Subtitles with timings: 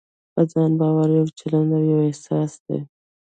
[0.33, 2.79] په ځان باور يو چلند او يو احساس دی.